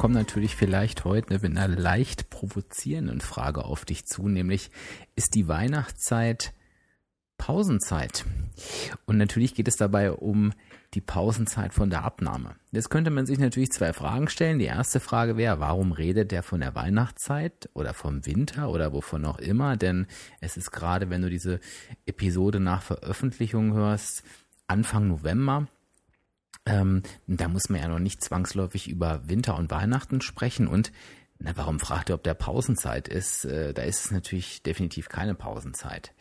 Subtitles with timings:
[0.00, 4.70] komme natürlich vielleicht heute mit einer leicht provozierenden Frage auf dich zu, nämlich
[5.14, 6.54] ist die Weihnachtszeit
[7.36, 8.24] Pausenzeit?
[9.04, 10.54] Und natürlich geht es dabei um
[10.94, 12.56] die Pausenzeit von der Abnahme.
[12.72, 14.58] Jetzt könnte man sich natürlich zwei Fragen stellen.
[14.58, 19.26] Die erste Frage wäre, warum redet der von der Weihnachtszeit oder vom Winter oder wovon
[19.26, 19.76] auch immer?
[19.76, 20.06] Denn
[20.40, 21.60] es ist gerade, wenn du diese
[22.06, 24.22] Episode nach Veröffentlichung hörst,
[24.66, 25.68] Anfang November.
[26.66, 30.92] Ähm, da muss man ja noch nicht zwangsläufig über Winter und Weihnachten sprechen und
[31.42, 33.46] na, warum fragt ihr, ob der Pausenzeit ist?
[33.46, 36.12] Äh, da ist es natürlich definitiv keine Pausenzeit.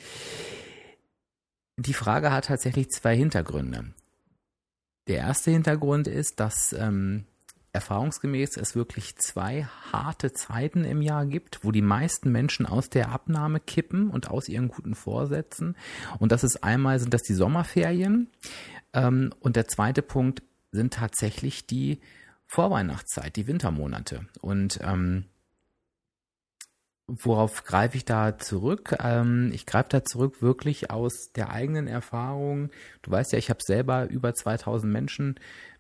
[1.76, 3.94] Die Frage hat tatsächlich zwei Hintergründe.
[5.08, 7.26] Der erste Hintergrund ist, dass ähm,
[7.72, 13.09] erfahrungsgemäß es wirklich zwei harte Zeiten im Jahr gibt, wo die meisten Menschen aus der
[13.09, 15.76] Abnahme kippen und aus ihren guten Vorsätzen.
[16.20, 18.30] Und das ist einmal sind das die Sommerferien
[18.94, 22.00] ähm, und der zweite Punkt sind tatsächlich die
[22.45, 24.26] Vorweihnachtszeit, die Wintermonate.
[24.42, 25.26] Und ähm,
[27.08, 28.95] worauf greife ich da zurück?
[29.00, 32.70] Ähm, ich greife da zurück wirklich aus der eigenen Erfahrung.
[33.02, 35.39] Du weißt ja, ich habe selber über 2000 Menschen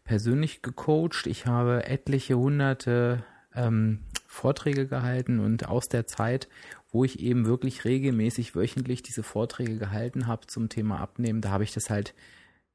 [0.09, 1.27] persönlich gecoacht.
[1.27, 6.47] Ich habe etliche hunderte ähm, Vorträge gehalten und aus der Zeit,
[6.91, 11.63] wo ich eben wirklich regelmäßig wöchentlich diese Vorträge gehalten habe zum Thema Abnehmen, da habe
[11.63, 12.15] ich das halt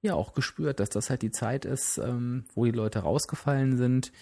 [0.00, 4.12] ja auch gespürt, dass das halt die Zeit ist, ähm, wo die Leute rausgefallen sind,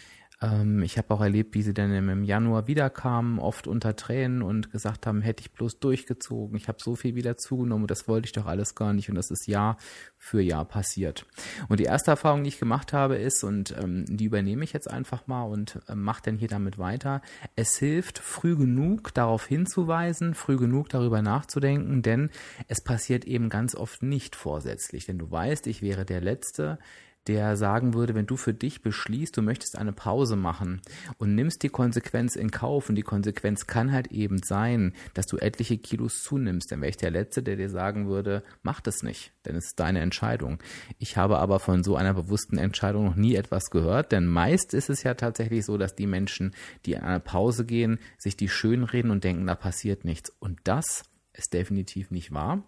[0.42, 4.72] ähm, ich habe auch erlebt, wie sie dann im Januar wiederkamen, oft unter Tränen und
[4.72, 6.56] gesagt haben, hätte ich bloß durchgezogen.
[6.56, 9.08] Ich habe so viel wieder zugenommen das wollte ich doch alles gar nicht.
[9.10, 9.76] Und das ist Jahr
[10.16, 11.26] für Jahr passiert.
[11.68, 14.90] Und die erste Erfahrung, die ich gemacht habe, ist, und ähm, die übernehme ich jetzt
[14.90, 17.20] einfach mal und äh, mache dann hier damit weiter,
[17.54, 22.30] es hilft, früh genug darauf hinzuweisen, früh genug darüber nachzudenken, denn
[22.68, 25.04] es passiert eben ganz oft nicht vorsätzlich.
[25.04, 26.78] Denn du weißt, ich wäre der Letzte,
[27.26, 30.80] der sagen würde, wenn du für dich beschließt, du möchtest eine Pause machen
[31.18, 35.36] und nimmst die Konsequenz in Kauf und die Konsequenz kann halt eben sein, dass du
[35.36, 39.32] etliche Kilos zunimmst, dann wäre ich der Letzte, der dir sagen würde, mach das nicht,
[39.44, 40.58] denn es ist deine Entscheidung.
[40.98, 44.90] Ich habe aber von so einer bewussten Entscheidung noch nie etwas gehört, denn meist ist
[44.90, 46.54] es ja tatsächlich so, dass die Menschen,
[46.86, 50.30] die in eine Pause gehen, sich die schön reden und denken, da passiert nichts.
[50.40, 52.62] Und das ist definitiv nicht wahr.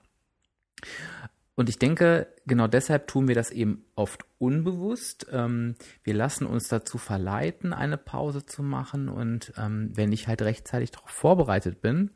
[1.56, 5.26] Und ich denke, genau deshalb tun wir das eben oft unbewusst.
[5.30, 9.08] Ähm, wir lassen uns dazu verleiten, eine Pause zu machen.
[9.08, 12.10] Und ähm, wenn ich halt rechtzeitig darauf vorbereitet bin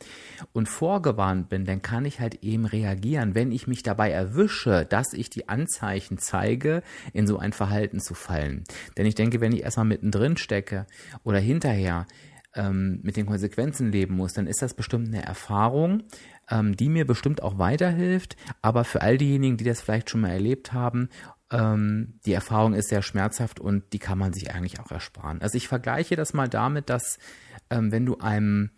[0.53, 5.12] und vorgewarnt bin, dann kann ich halt eben reagieren, wenn ich mich dabei erwische, dass
[5.12, 6.82] ich die Anzeichen zeige,
[7.12, 8.65] in so ein Verhalten zu fallen.
[8.97, 10.87] Denn ich denke, wenn ich erstmal mittendrin stecke
[11.22, 12.06] oder hinterher,
[12.54, 16.03] ähm, mit den Konsequenzen leben muss, dann ist das bestimmt eine Erfahrung,
[16.50, 18.36] ähm, die mir bestimmt auch weiterhilft.
[18.62, 21.09] Aber für all diejenigen, die das vielleicht schon mal erlebt haben,
[21.50, 25.41] ähm, die Erfahrung ist sehr schmerzhaft und die kann man sich eigentlich auch ersparen.
[25.41, 27.19] Also ich vergleiche das mal damit, dass
[27.70, 28.70] ähm, wenn du einem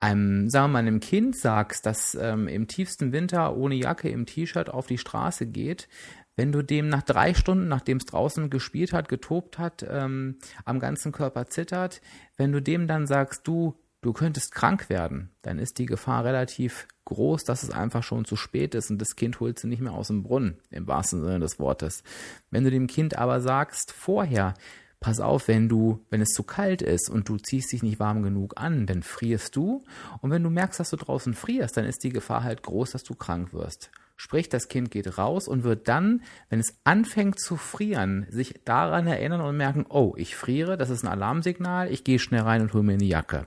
[0.00, 4.26] einem, sagen wir mal, einem Kind sagst, das ähm, im tiefsten Winter ohne Jacke im
[4.26, 5.88] T-Shirt auf die Straße geht,
[6.36, 10.78] wenn du dem nach drei Stunden, nachdem es draußen gespielt hat, getobt hat, ähm, am
[10.78, 12.00] ganzen Körper zittert,
[12.36, 16.86] wenn du dem dann sagst, du, du könntest krank werden, dann ist die Gefahr relativ
[17.04, 19.92] groß, dass es einfach schon zu spät ist und das Kind holt sie nicht mehr
[19.92, 22.02] aus dem Brunnen, im wahrsten Sinne des Wortes.
[22.50, 24.54] Wenn du dem Kind aber sagst, vorher,
[25.00, 28.22] pass auf, wenn du, wenn es zu kalt ist und du ziehst dich nicht warm
[28.22, 29.82] genug an, dann frierst du.
[30.20, 33.04] Und wenn du merkst, dass du draußen frierst, dann ist die Gefahr halt groß, dass
[33.04, 33.90] du krank wirst.
[34.20, 39.06] Sprich, das Kind geht raus und wird dann, wenn es anfängt zu frieren, sich daran
[39.06, 42.72] erinnern und merken, oh, ich friere, das ist ein Alarmsignal, ich gehe schnell rein und
[42.72, 43.46] hole mir eine Jacke.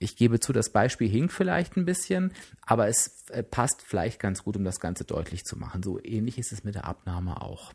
[0.00, 2.32] Ich gebe zu, das Beispiel hinkt vielleicht ein bisschen,
[2.62, 5.84] aber es äh, passt vielleicht ganz gut, um das Ganze deutlich zu machen.
[5.84, 7.72] So ähnlich ist es mit der Abnahme auch.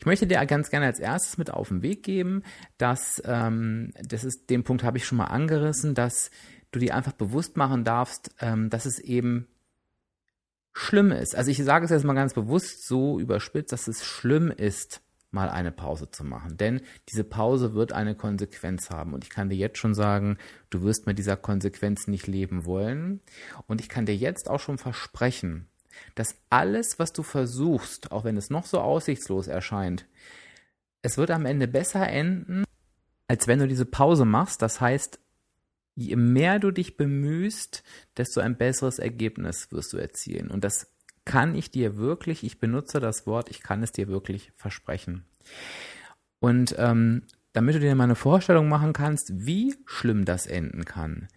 [0.00, 2.42] Ich möchte dir ganz gerne als erstes mit auf den Weg geben,
[2.78, 6.30] dass, ähm, das ist, den Punkt habe ich schon mal angerissen, dass
[6.72, 9.48] du dir einfach bewusst machen darfst, ähm, dass es eben
[10.74, 11.34] schlimm ist.
[11.34, 15.00] Also ich sage es jetzt mal ganz bewusst so überspitzt, dass es schlimm ist,
[15.30, 16.56] mal eine Pause zu machen.
[16.56, 19.14] Denn diese Pause wird eine Konsequenz haben.
[19.14, 20.38] Und ich kann dir jetzt schon sagen,
[20.70, 23.20] du wirst mit dieser Konsequenz nicht leben wollen.
[23.66, 25.68] Und ich kann dir jetzt auch schon versprechen,
[26.14, 30.06] dass alles, was du versuchst, auch wenn es noch so aussichtslos erscheint,
[31.02, 32.64] es wird am Ende besser enden,
[33.28, 34.62] als wenn du diese Pause machst.
[34.62, 35.20] Das heißt,
[35.94, 37.82] je mehr du dich bemühst,
[38.16, 40.50] desto ein besseres Ergebnis wirst du erzielen.
[40.50, 40.90] Und das
[41.24, 45.24] kann ich dir wirklich, ich benutze das Wort, ich kann es dir wirklich versprechen.
[46.40, 51.28] Und ähm, damit du dir mal eine Vorstellung machen kannst, wie schlimm das enden kann,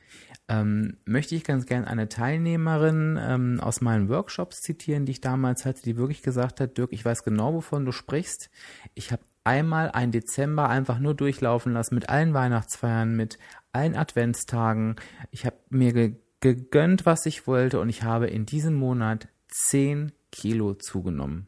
[0.49, 5.65] ähm, möchte ich ganz gern eine Teilnehmerin ähm, aus meinen Workshops zitieren, die ich damals
[5.65, 8.49] hatte, die wirklich gesagt hat, Dirk, ich weiß genau, wovon du sprichst.
[8.95, 13.37] Ich habe einmal einen Dezember einfach nur durchlaufen lassen mit allen Weihnachtsfeiern, mit
[13.71, 14.95] allen Adventstagen.
[15.31, 20.11] Ich habe mir ge gegönnt, was ich wollte und ich habe in diesem Monat 10
[20.31, 21.47] Kilo zugenommen.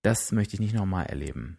[0.00, 1.58] Das möchte ich nicht nochmal erleben.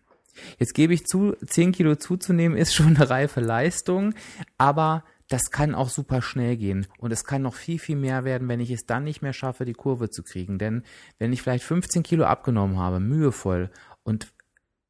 [0.58, 4.14] Jetzt gebe ich zu, 10 Kilo zuzunehmen ist schon eine reife Leistung,
[4.58, 8.48] aber das kann auch super schnell gehen und es kann noch viel, viel mehr werden,
[8.48, 10.58] wenn ich es dann nicht mehr schaffe, die Kurve zu kriegen.
[10.58, 10.84] Denn
[11.20, 13.70] wenn ich vielleicht 15 Kilo abgenommen habe, mühevoll
[14.04, 14.34] und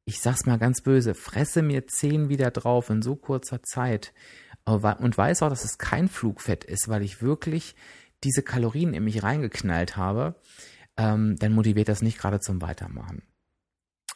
[0.04, 4.14] ich sag's mal ganz böse, fresse mir 10 wieder drauf in so kurzer Zeit
[4.74, 7.74] und weiß auch, dass es kein Flugfett ist, weil ich wirklich
[8.24, 10.34] diese Kalorien in mich reingeknallt habe,
[10.96, 13.22] ähm, dann motiviert das nicht gerade zum Weitermachen.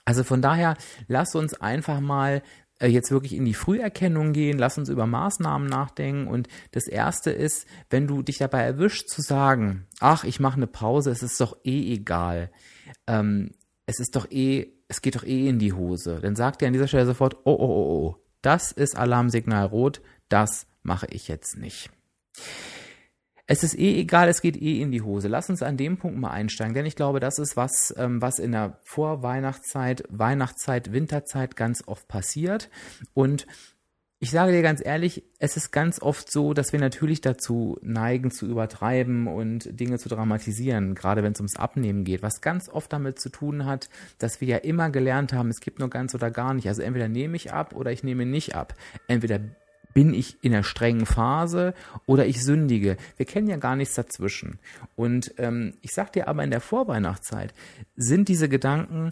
[0.05, 0.77] Also von daher,
[1.07, 2.43] lass uns einfach mal
[2.81, 6.27] äh, jetzt wirklich in die Früherkennung gehen, lass uns über Maßnahmen nachdenken.
[6.27, 10.67] Und das Erste ist, wenn du dich dabei erwischt zu sagen, ach, ich mache eine
[10.67, 12.51] Pause, es ist doch eh egal.
[13.07, 13.53] Ähm,
[13.87, 16.19] es ist doch eh, es geht doch eh in die Hose.
[16.21, 20.03] Dann sag dir an dieser Stelle sofort, oh, oh, oh, oh, das ist Alarmsignal rot,
[20.33, 21.91] das mache ich jetzt nicht.
[23.47, 25.29] Es ist eh egal, es geht eh in die Hose.
[25.29, 28.39] Lass uns an dem Punkt mal einsteigen, denn ich glaube, das ist was, ähm, was
[28.39, 32.71] in der Vorweihnachtszeit, Weihnachtszeit, Winterzeit ganz oft passiert.
[33.15, 33.47] Und
[34.21, 38.31] ich sage dir ganz ehrlich, es ist ganz oft so, dass wir natürlich dazu neigen,
[38.31, 42.93] zu übertreiben und Dinge zu dramatisieren, gerade wenn es ums Abnehmen geht, was ganz oft
[42.93, 46.31] damit zu tun hat, dass wir ja immer gelernt haben, es gibt nur ganz oder
[46.31, 46.69] gar nicht.
[46.69, 48.77] Also entweder nehme ich ab oder ich nehme nicht ab.
[49.09, 49.41] Entweder
[49.95, 51.75] bin ich in einer strengen Phase
[52.07, 52.97] oder ich sündige.
[53.17, 54.59] Wir kennen ja gar nichts dazwischen.
[54.97, 57.55] Und ähm, ich sag dir aber in der Vorweihnachtszeit
[57.97, 59.11] sind diese Gedanken,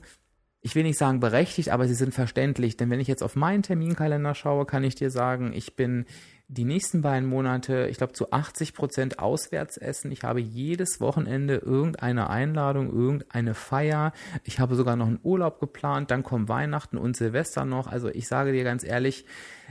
[0.62, 2.76] ich will nicht sagen berechtigt, aber sie sind verständlich.
[2.76, 6.04] Denn wenn ich jetzt auf meinen Terminkalender schaue, kann ich dir sagen, ich bin
[6.52, 10.10] die nächsten beiden Monate, ich glaube, zu 80 Prozent auswärts essen.
[10.10, 14.12] Ich habe jedes Wochenende irgendeine Einladung, irgendeine Feier.
[14.42, 16.10] Ich habe sogar noch einen Urlaub geplant.
[16.10, 17.86] Dann kommen Weihnachten und Silvester noch.
[17.86, 19.26] Also ich sage dir ganz ehrlich,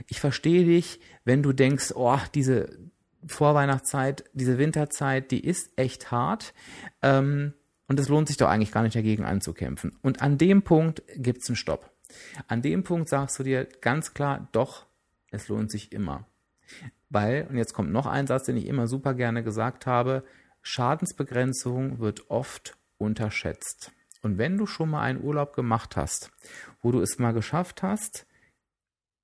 [0.08, 2.78] ich verstehe dich, wenn du denkst, oh, diese
[3.26, 6.54] Vorweihnachtszeit, diese Winterzeit, die ist echt hart.
[7.02, 7.52] Ähm,
[7.88, 9.98] und es lohnt sich doch eigentlich gar nicht dagegen anzukämpfen.
[10.00, 11.90] Und an dem Punkt gibt es einen Stopp.
[12.48, 14.86] An dem Punkt sagst du dir ganz klar, doch,
[15.30, 16.26] es lohnt sich immer.
[17.08, 20.24] Weil, und jetzt kommt noch ein Satz, den ich immer super gerne gesagt habe,
[20.62, 23.92] Schadensbegrenzung wird oft unterschätzt.
[24.22, 26.30] Und wenn du schon mal einen Urlaub gemacht hast,
[26.82, 28.26] wo du es mal geschafft hast,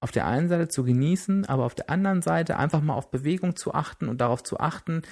[0.00, 3.56] auf der einen Seite zu genießen, aber auf der anderen Seite einfach mal auf Bewegung
[3.56, 5.02] zu achten und darauf zu achten,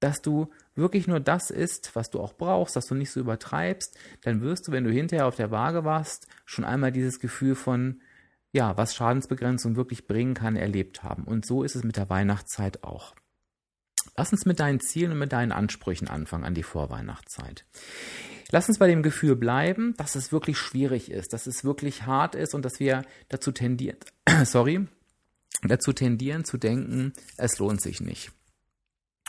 [0.00, 3.98] dass du wirklich nur das isst, was du auch brauchst, dass du nicht so übertreibst,
[4.22, 8.02] dann wirst du, wenn du hinterher auf der Waage warst, schon einmal dieses Gefühl von,
[8.56, 11.24] ja, was Schadensbegrenzung wirklich bringen kann, erlebt haben.
[11.24, 13.14] Und so ist es mit der Weihnachtszeit auch.
[14.16, 17.66] Lass uns mit deinen Zielen und mit deinen Ansprüchen anfangen an die Vorweihnachtszeit.
[18.50, 22.34] Lass uns bei dem Gefühl bleiben, dass es wirklich schwierig ist, dass es wirklich hart
[22.34, 23.98] ist und dass wir dazu tendieren,
[24.44, 24.86] sorry,
[25.62, 28.32] dazu tendieren zu denken, es lohnt sich nicht.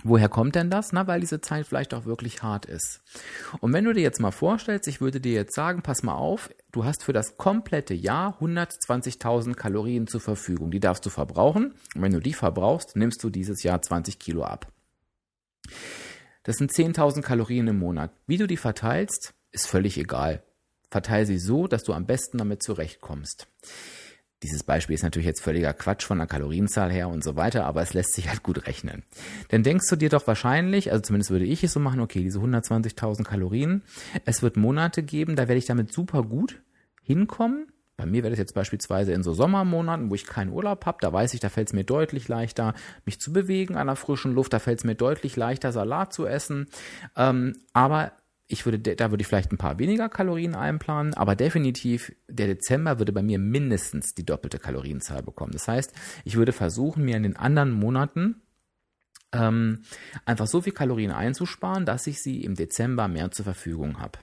[0.08, 0.94] Woher kommt denn das?
[0.94, 3.02] Na, weil diese Zeit vielleicht auch wirklich hart ist.
[3.60, 6.50] Und wenn du dir jetzt mal vorstellst, ich würde dir jetzt sagen, pass mal auf,
[6.72, 10.72] du hast für das komplette Jahr 120.000 Kalorien zur Verfügung.
[10.72, 11.74] Die darfst du verbrauchen.
[11.94, 14.72] Und wenn du die verbrauchst, nimmst du dieses Jahr 20 Kilo ab.
[16.44, 18.12] Das sind 10.000 Kalorien im Monat.
[18.28, 20.42] Wie du die verteilst, ist völlig egal.
[20.90, 23.48] Verteil sie so, dass du am besten damit zurechtkommst.
[24.44, 27.82] Dieses Beispiel ist natürlich jetzt völliger Quatsch von der Kalorienzahl her und so weiter, aber
[27.82, 29.04] es lässt sich halt gut rechnen.
[29.50, 32.40] Dann denkst du dir doch wahrscheinlich, also zumindest würde ich es so machen, okay, diese
[32.40, 33.82] 120.000 Kalorien,
[34.26, 36.62] es wird Monate geben, da werde ich damit super gut
[37.02, 37.72] hinkommen.
[37.96, 41.12] Bei mir wäre das jetzt beispielsweise in so Sommermonaten, wo ich keinen Urlaub habe, da
[41.12, 42.76] weiß ich, da fällt es mir deutlich leichter,
[43.06, 46.28] mich zu bewegen an der frischen Luft, da fällt es mir deutlich leichter, Salat zu
[46.28, 46.68] essen.
[47.16, 48.12] Ähm, aber
[48.48, 52.98] ich würde, da würde ich vielleicht ein paar weniger Kalorien einplanen, aber definitiv der Dezember
[52.98, 55.52] würde bei mir mindestens die doppelte Kalorienzahl bekommen.
[55.52, 58.42] Das heißt, ich würde versuchen, mir in den anderen Monaten
[59.34, 59.84] ähm,
[60.26, 64.20] einfach so viel Kalorien einzusparen, dass ich sie im Dezember mehr zur Verfügung habe.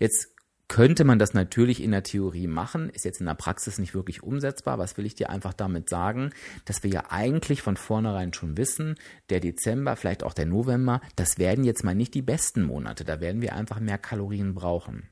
[0.00, 0.33] Jetzt
[0.68, 4.22] könnte man das natürlich in der Theorie machen, ist jetzt in der Praxis nicht wirklich
[4.22, 4.78] umsetzbar.
[4.78, 6.30] Was will ich dir einfach damit sagen?
[6.64, 8.96] Dass wir ja eigentlich von vornherein schon wissen,
[9.28, 13.04] der Dezember, vielleicht auch der November, das werden jetzt mal nicht die besten Monate.
[13.04, 15.08] Da werden wir einfach mehr Kalorien brauchen.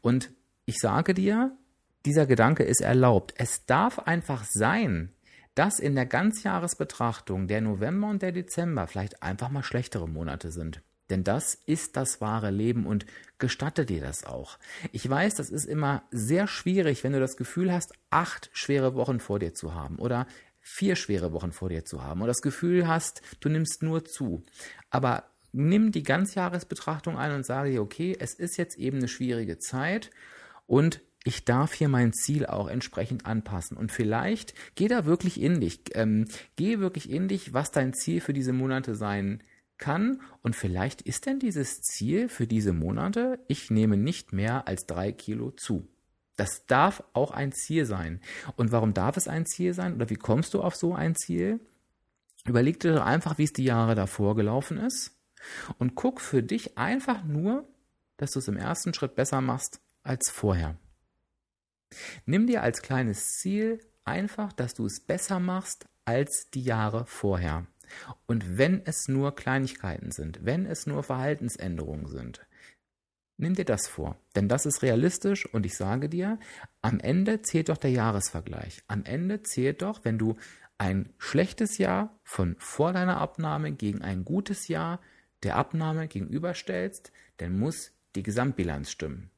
[0.00, 0.30] Und
[0.66, 1.56] ich sage dir,
[2.04, 3.34] dieser Gedanke ist erlaubt.
[3.36, 5.12] Es darf einfach sein,
[5.54, 10.82] dass in der Ganzjahresbetrachtung der November und der Dezember vielleicht einfach mal schlechtere Monate sind.
[11.10, 13.06] Denn das ist das wahre Leben und
[13.38, 14.58] gestatte dir das auch.
[14.92, 19.20] Ich weiß, das ist immer sehr schwierig, wenn du das Gefühl hast, acht schwere Wochen
[19.20, 20.26] vor dir zu haben oder
[20.60, 24.44] vier schwere Wochen vor dir zu haben und das Gefühl hast, du nimmst nur zu.
[24.90, 29.58] Aber nimm die Ganzjahresbetrachtung ein und sage dir, okay, es ist jetzt eben eine schwierige
[29.58, 30.10] Zeit
[30.66, 33.76] und ich darf hier mein Ziel auch entsprechend anpassen.
[33.76, 35.80] Und vielleicht geh da wirklich in dich.
[35.94, 39.57] Ähm, geh wirklich in dich, was dein Ziel für diese Monate sein kann.
[40.42, 45.12] Und vielleicht ist denn dieses Ziel für diese Monate, ich nehme nicht mehr als drei
[45.12, 45.88] Kilo zu.
[46.36, 48.20] Das darf auch ein Ziel sein.
[48.56, 49.94] Und warum darf es ein Ziel sein?
[49.94, 51.60] Oder wie kommst du auf so ein Ziel?
[52.44, 55.16] Überleg dir doch einfach, wie es die Jahre davor gelaufen ist.
[55.78, 57.68] Und guck für dich einfach nur,
[58.16, 60.76] dass du es im ersten Schritt besser machst als vorher.
[62.26, 67.66] Nimm dir als kleines Ziel einfach, dass du es besser machst als die Jahre vorher.
[68.26, 72.46] Und wenn es nur Kleinigkeiten sind, wenn es nur Verhaltensänderungen sind,
[73.36, 74.18] nimm dir das vor.
[74.34, 76.38] Denn das ist realistisch und ich sage dir,
[76.82, 78.82] am Ende zählt doch der Jahresvergleich.
[78.88, 80.36] Am Ende zählt doch, wenn du
[80.76, 85.00] ein schlechtes Jahr von vor deiner Abnahme gegen ein gutes Jahr
[85.42, 89.30] der Abnahme gegenüberstellst, dann muss die Gesamtbilanz stimmen.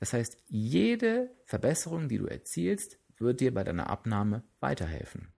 [0.00, 5.32] Das heißt, jede Verbesserung, die du erzielst, wird dir bei deiner Abnahme weiterhelfen.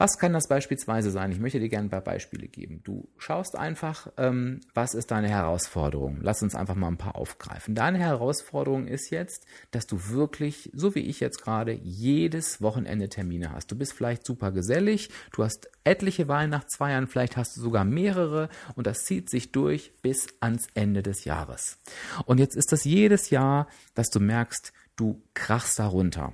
[0.00, 1.32] Was kann das beispielsweise sein?
[1.32, 2.82] Ich möchte dir gerne ein paar Beispiele geben.
[2.84, 6.18] Du schaust einfach, ähm, was ist deine Herausforderung?
[6.22, 7.74] Lass uns einfach mal ein paar aufgreifen.
[7.74, 13.50] Deine Herausforderung ist jetzt, dass du wirklich, so wie ich jetzt gerade, jedes Wochenende Termine
[13.50, 13.72] hast.
[13.72, 18.86] Du bist vielleicht super gesellig, du hast etliche Weihnachtsfeiern, vielleicht hast du sogar mehrere und
[18.86, 21.76] das zieht sich durch bis ans Ende des Jahres.
[22.24, 26.32] Und jetzt ist das jedes Jahr, dass du merkst, du krachst darunter.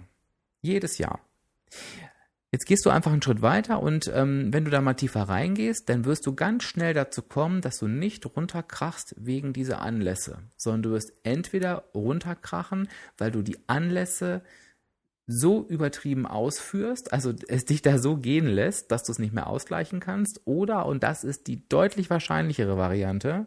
[0.60, 1.20] Jedes Jahr.
[2.54, 5.88] Jetzt gehst du einfach einen Schritt weiter und ähm, wenn du da mal tiefer reingehst,
[5.88, 10.82] dann wirst du ganz schnell dazu kommen, dass du nicht runterkrachst wegen dieser Anlässe, sondern
[10.84, 12.86] du wirst entweder runterkrachen,
[13.18, 14.42] weil du die Anlässe
[15.26, 19.48] so übertrieben ausführst, also es dich da so gehen lässt, dass du es nicht mehr
[19.48, 23.46] ausgleichen kannst, oder, und das ist die deutlich wahrscheinlichere Variante,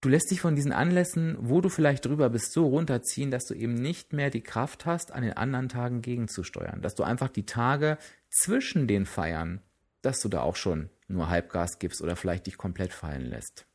[0.00, 3.54] du lässt dich von diesen Anlässen, wo du vielleicht drüber bist, so runterziehen, dass du
[3.54, 6.82] eben nicht mehr die Kraft hast, an den anderen Tagen gegenzusteuern.
[6.82, 7.98] Dass du einfach die Tage
[8.30, 9.60] zwischen den Feiern,
[10.02, 13.66] dass du da auch schon nur Halbgas gibst oder vielleicht dich komplett fallen lässt.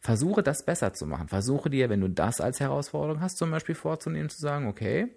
[0.00, 1.28] Versuche das besser zu machen.
[1.28, 5.16] Versuche dir, wenn du das als Herausforderung hast, zum Beispiel vorzunehmen, zu sagen, okay,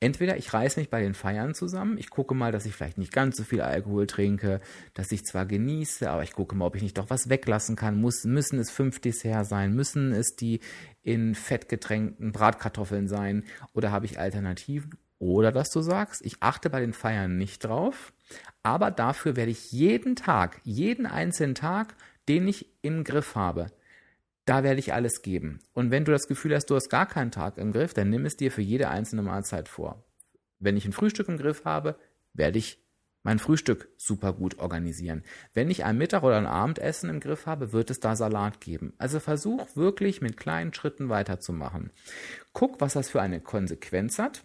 [0.00, 3.12] Entweder ich reiße mich bei den Feiern zusammen, ich gucke mal, dass ich vielleicht nicht
[3.12, 4.60] ganz so viel Alkohol trinke,
[4.94, 8.00] dass ich zwar genieße, aber ich gucke mal, ob ich nicht doch was weglassen kann.
[8.00, 9.74] Muss, müssen es fünf Desserts sein?
[9.74, 10.60] Müssen es die
[11.02, 13.44] in Fett getränkten Bratkartoffeln sein?
[13.72, 14.98] Oder habe ich Alternativen?
[15.18, 18.12] Oder dass du sagst, ich achte bei den Feiern nicht drauf,
[18.64, 21.94] aber dafür werde ich jeden Tag, jeden einzelnen Tag,
[22.28, 23.68] den ich im Griff habe,
[24.44, 25.60] da werde ich alles geben.
[25.72, 28.24] Und wenn du das Gefühl hast, du hast gar keinen Tag im Griff, dann nimm
[28.24, 30.04] es dir für jede einzelne Mahlzeit vor.
[30.58, 31.96] Wenn ich ein Frühstück im Griff habe,
[32.34, 32.82] werde ich
[33.22, 35.22] mein Frühstück super gut organisieren.
[35.54, 38.94] Wenn ich ein Mittag oder ein Abendessen im Griff habe, wird es da Salat geben.
[38.98, 41.90] Also versuch wirklich mit kleinen Schritten weiterzumachen.
[42.52, 44.44] Guck, was das für eine Konsequenz hat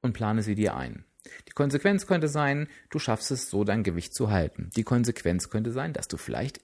[0.00, 1.04] und plane sie dir ein.
[1.48, 4.70] Die Konsequenz könnte sein, du schaffst es so, dein Gewicht zu halten.
[4.76, 6.60] Die Konsequenz könnte sein, dass du vielleicht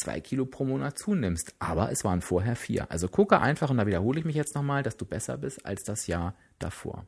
[0.00, 1.54] zwei Kilo pro Monat zunimmst.
[1.58, 2.90] Aber es waren vorher vier.
[2.90, 5.82] Also gucke einfach, und da wiederhole ich mich jetzt nochmal, dass du besser bist als
[5.84, 7.06] das Jahr davor.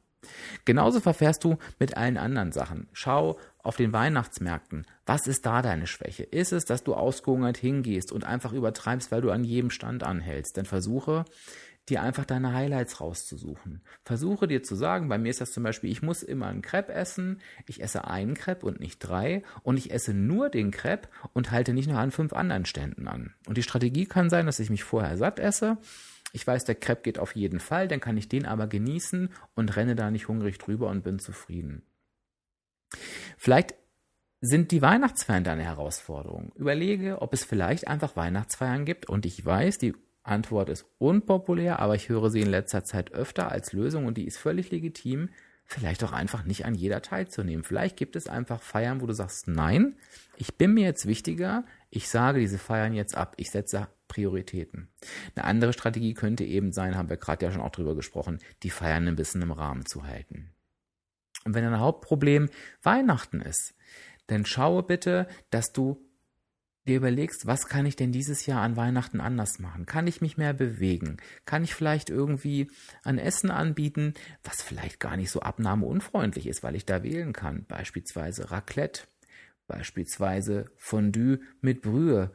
[0.64, 2.88] Genauso verfährst du mit allen anderen Sachen.
[2.92, 4.87] Schau auf den Weihnachtsmärkten.
[5.04, 6.22] Was ist da deine Schwäche?
[6.22, 10.56] Ist es, dass du ausgehungert hingehst und einfach übertreibst, weil du an jedem Stand anhältst?
[10.56, 11.25] Dann versuche
[11.88, 13.82] dir einfach deine Highlights rauszusuchen.
[14.04, 16.92] Versuche dir zu sagen, bei mir ist das zum Beispiel, ich muss immer einen Crepe
[16.92, 21.50] essen, ich esse einen Crepe und nicht drei und ich esse nur den Crepe und
[21.50, 23.34] halte nicht noch an fünf anderen Ständen an.
[23.46, 25.78] Und die Strategie kann sein, dass ich mich vorher satt esse.
[26.32, 29.76] Ich weiß, der Crepe geht auf jeden Fall, dann kann ich den aber genießen und
[29.76, 31.82] renne da nicht hungrig drüber und bin zufrieden.
[33.36, 33.74] Vielleicht
[34.40, 36.52] sind die Weihnachtsfeiern deine Herausforderung.
[36.56, 41.94] Überlege, ob es vielleicht einfach Weihnachtsfeiern gibt und ich weiß, die Antwort ist unpopulär, aber
[41.94, 45.30] ich höre sie in letzter Zeit öfter als Lösung und die ist völlig legitim,
[45.64, 47.64] vielleicht auch einfach nicht an jeder teilzunehmen.
[47.64, 49.96] Vielleicht gibt es einfach Feiern, wo du sagst, nein,
[50.36, 54.88] ich bin mir jetzt wichtiger, ich sage diese Feiern jetzt ab, ich setze Prioritäten.
[55.34, 58.70] Eine andere Strategie könnte eben sein, haben wir gerade ja schon auch drüber gesprochen, die
[58.70, 60.52] Feiern ein bisschen im Rahmen zu halten.
[61.44, 62.50] Und wenn ein Hauptproblem
[62.82, 63.74] Weihnachten ist,
[64.26, 66.00] dann schaue bitte, dass du
[66.86, 69.86] dir überlegst, was kann ich denn dieses Jahr an Weihnachten anders machen?
[69.86, 71.18] Kann ich mich mehr bewegen?
[71.44, 72.70] Kann ich vielleicht irgendwie
[73.04, 77.64] ein Essen anbieten, was vielleicht gar nicht so abnahmeunfreundlich ist, weil ich da wählen kann?
[77.68, 79.02] Beispielsweise Raclette,
[79.68, 82.32] beispielsweise Fondue mit Brühe,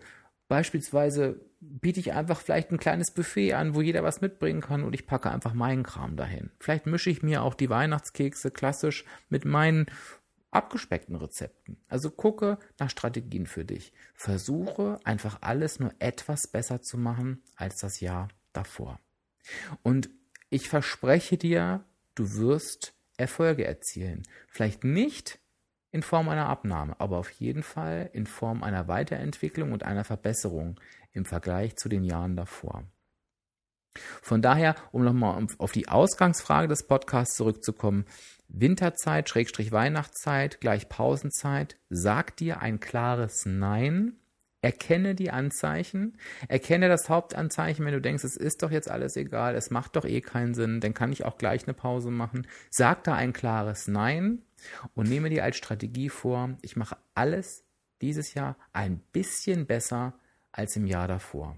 [0.47, 4.93] beispielsweise biete ich einfach vielleicht ein kleines Buffet an, wo jeder was mitbringen kann und
[4.93, 6.51] ich packe einfach meinen Kram dahin.
[6.59, 9.87] Vielleicht mische ich mir auch die Weihnachtskekse klassisch mit meinen
[10.57, 11.77] abgespeckten Rezepten.
[11.87, 13.93] Also gucke nach Strategien für dich.
[14.13, 18.99] Versuche einfach alles nur etwas besser zu machen als das Jahr davor.
[19.83, 20.09] Und
[20.49, 21.85] ich verspreche dir,
[22.15, 24.23] du wirst Erfolge erzielen.
[24.47, 25.39] Vielleicht nicht
[25.91, 30.79] in Form einer Abnahme, aber auf jeden Fall in Form einer Weiterentwicklung und einer Verbesserung
[31.13, 32.83] im Vergleich zu den Jahren davor.
[34.21, 38.05] Von daher, um nochmal auf die Ausgangsfrage des Podcasts zurückzukommen,
[38.49, 44.13] Winterzeit, Schrägstrich Weihnachtszeit, gleich Pausenzeit, sag dir ein klares Nein,
[44.61, 49.55] erkenne die Anzeichen, erkenne das Hauptanzeichen, wenn du denkst, es ist doch jetzt alles egal,
[49.55, 52.47] es macht doch eh keinen Sinn, dann kann ich auch gleich eine Pause machen.
[52.69, 54.43] Sag da ein klares Nein
[54.95, 57.63] und nehme dir als Strategie vor, ich mache alles
[58.01, 60.13] dieses Jahr ein bisschen besser
[60.51, 61.55] als im Jahr davor.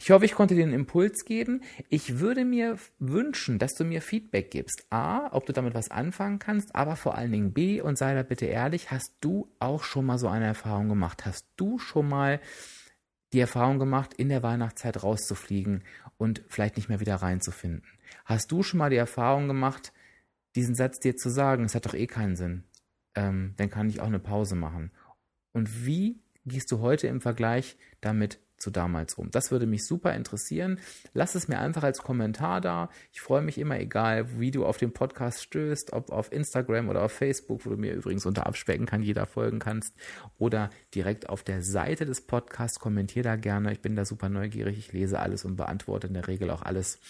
[0.00, 1.62] Ich hoffe, ich konnte dir einen Impuls geben.
[1.88, 4.86] Ich würde mir wünschen, dass du mir Feedback gibst.
[4.90, 8.22] A, ob du damit was anfangen kannst, aber vor allen Dingen B, und sei da
[8.22, 11.26] bitte ehrlich, hast du auch schon mal so eine Erfahrung gemacht?
[11.26, 12.40] Hast du schon mal
[13.32, 15.84] die Erfahrung gemacht, in der Weihnachtszeit rauszufliegen
[16.16, 17.82] und vielleicht nicht mehr wieder reinzufinden?
[18.24, 19.92] Hast du schon mal die Erfahrung gemacht,
[20.54, 22.64] diesen Satz dir zu sagen, es hat doch eh keinen Sinn?
[23.14, 24.90] Ähm, dann kann ich auch eine Pause machen.
[25.52, 29.30] Und wie gehst du heute im Vergleich damit zu damals um?
[29.30, 30.78] Das würde mich super interessieren.
[31.14, 32.90] Lass es mir einfach als Kommentar da.
[33.12, 37.02] Ich freue mich immer, egal wie du auf den Podcast stößt, ob auf Instagram oder
[37.02, 39.94] auf Facebook, wo du mir übrigens unter Abspecken kann, jeder folgen kannst,
[40.38, 42.78] oder direkt auf der Seite des Podcasts.
[42.78, 43.72] Kommentier da gerne.
[43.72, 44.78] Ich bin da super neugierig.
[44.78, 47.00] Ich lese alles und beantworte in der Regel auch alles.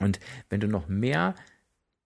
[0.00, 1.34] Und wenn du noch mehr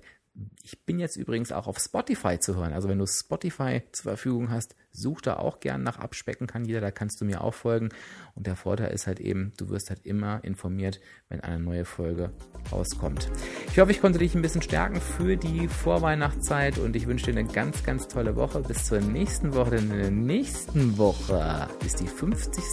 [0.63, 2.74] Ich bin jetzt übrigens auch auf Spotify zu hören.
[2.74, 6.82] Also wenn du Spotify zur Verfügung hast, such da auch gern nach Abspecken kann jeder,
[6.82, 7.89] da kannst du mir auch folgen.
[8.34, 12.32] Und der Vorteil ist halt eben, du wirst halt immer informiert, wenn eine neue Folge
[12.72, 13.30] rauskommt.
[13.72, 17.38] Ich hoffe, ich konnte dich ein bisschen stärken für die Vorweihnachtszeit und ich wünsche dir
[17.38, 18.62] eine ganz, ganz tolle Woche.
[18.62, 19.72] Bis zur nächsten Woche.
[19.72, 22.63] Denn in der nächsten Woche ist die 50.